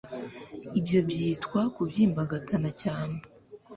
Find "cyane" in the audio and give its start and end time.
2.81-3.17